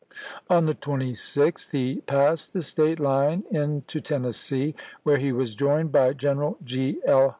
[0.49, 6.11] On the 26th he passed the State line into Tennessee, where he was joined by
[6.13, 6.97] General G.
[7.05, 7.29] L.